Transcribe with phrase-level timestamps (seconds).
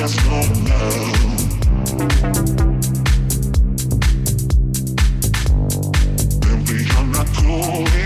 [0.00, 0.08] Then
[6.64, 7.99] we are not cool.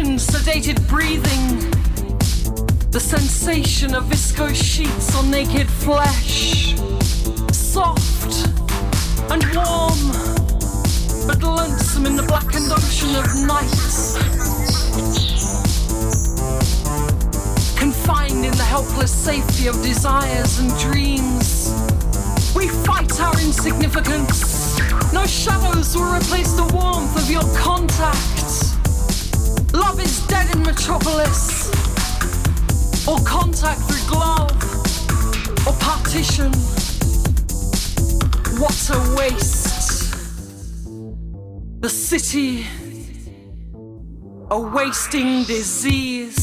[0.00, 1.70] Sedated breathing.
[2.90, 6.74] The sensation of viscose sheets on naked flesh.
[7.52, 8.48] Soft
[9.30, 10.00] and warm,
[11.26, 13.68] but lonesome in the blackened ocean of night.
[17.76, 21.70] Confined in the helpless safety of desires and dreams.
[22.56, 24.78] We fight our insignificance.
[25.12, 28.31] No shadows will replace the warmth of your contact.
[30.50, 31.70] In Metropolis.
[33.06, 34.50] Or contact through glove.
[35.66, 36.52] Or partition.
[38.58, 40.14] What a waste.
[41.80, 42.66] The city.
[44.50, 46.41] A wasting disease.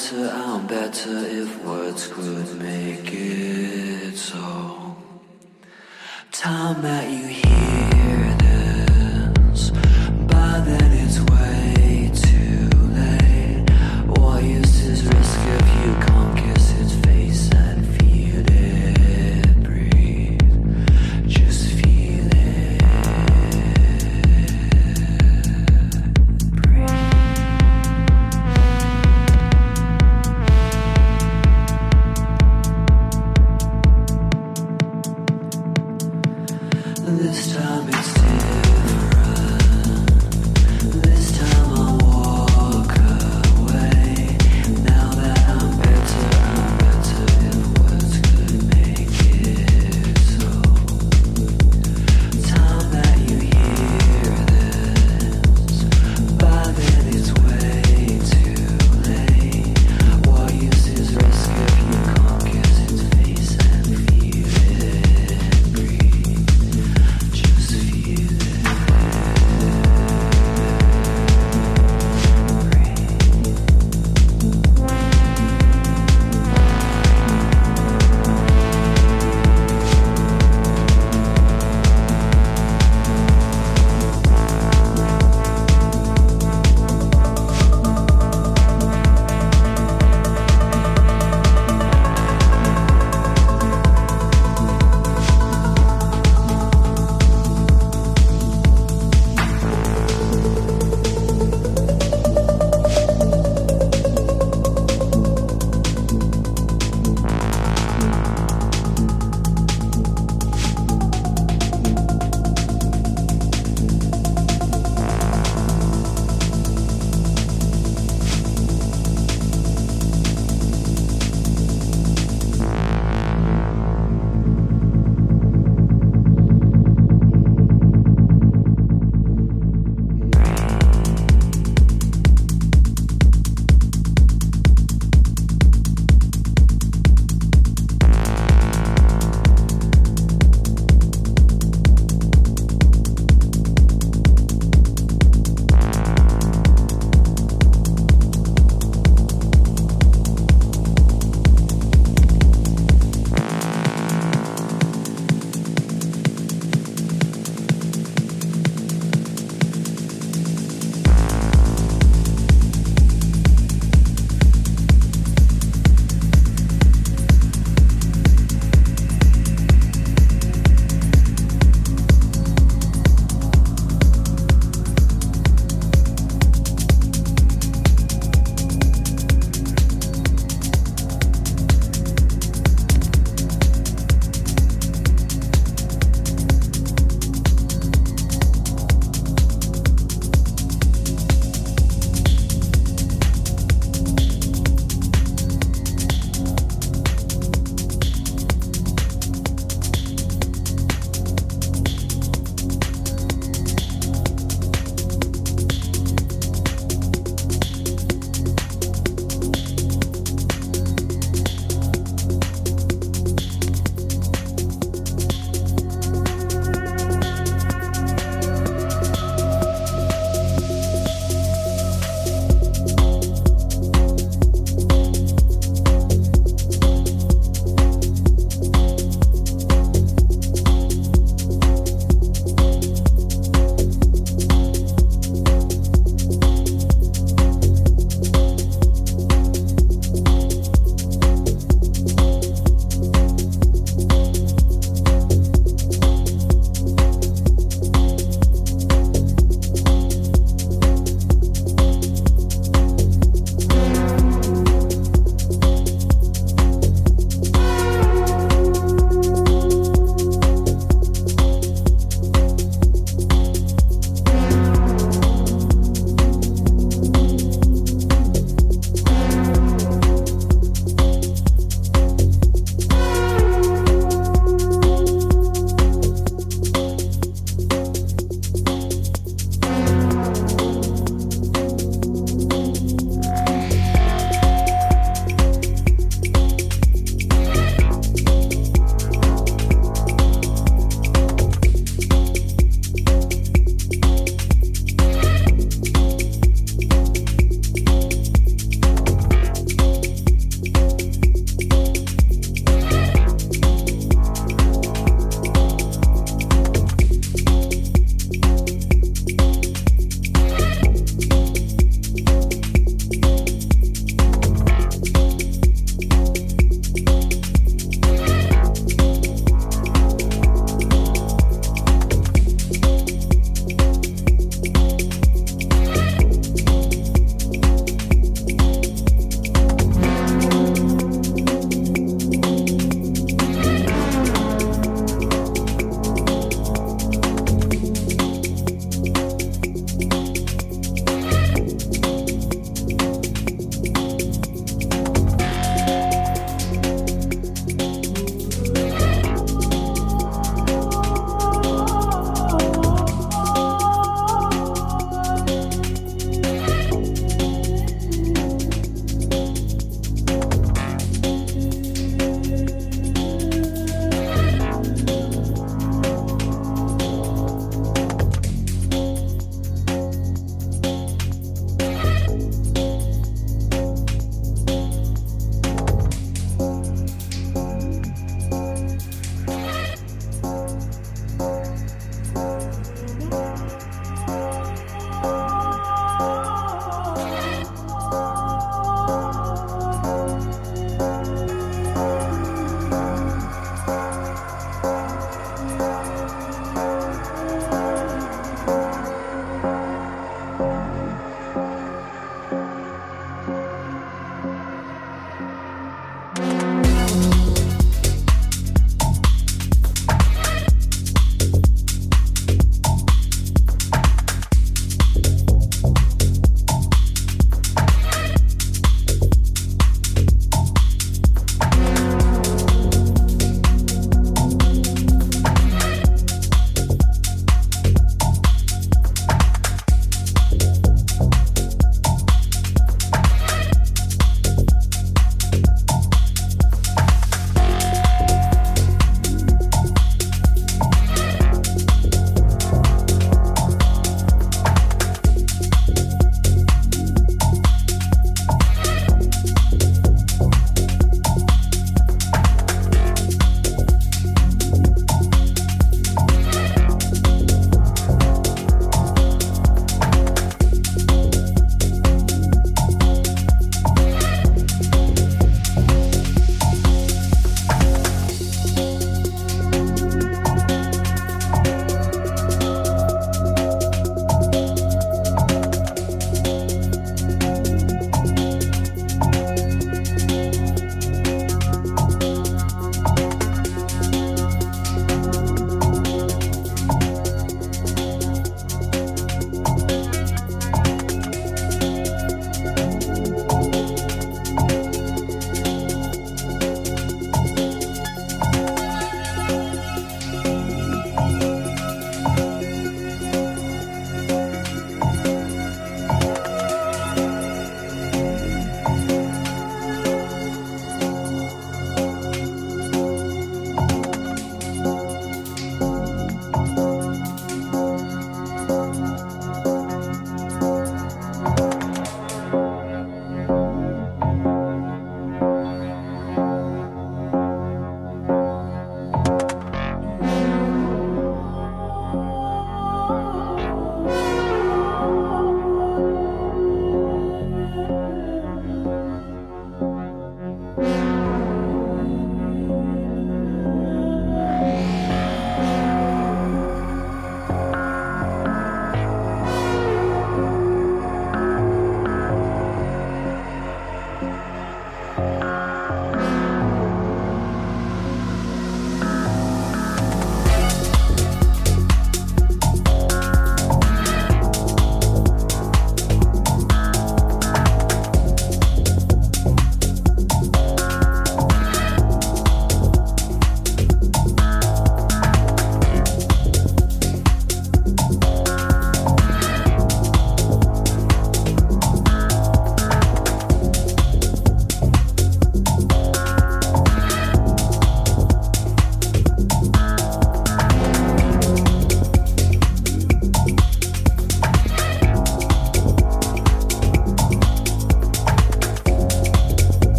[0.00, 4.96] better, I'm better if words could make it so.
[6.32, 7.69] Time that you hear.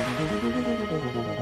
[0.00, 1.39] どどどどどどどど。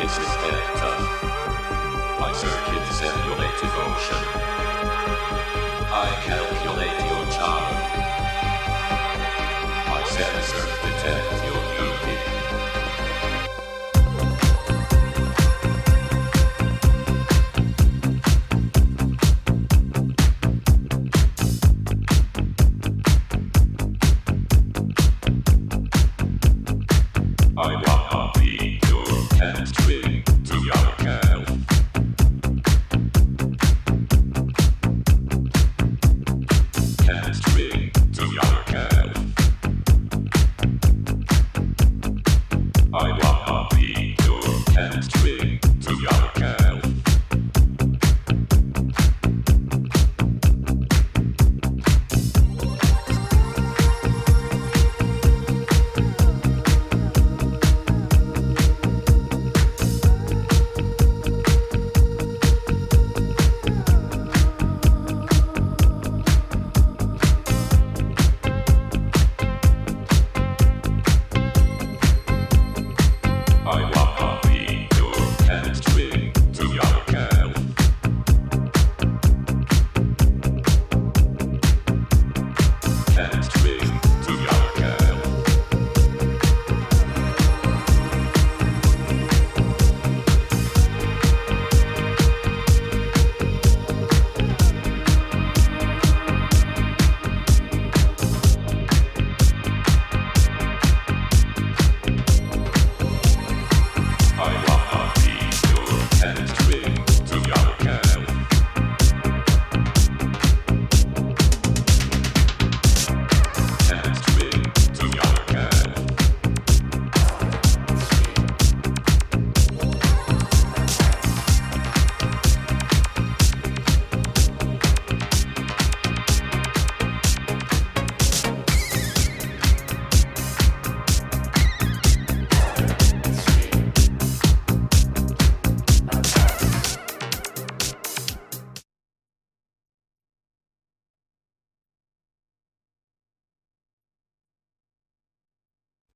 [0.00, 1.22] You disrespect us.
[2.20, 4.22] My circuit simulate devotion.
[5.92, 7.74] I calculate your charm.
[9.90, 11.59] My sensors detect your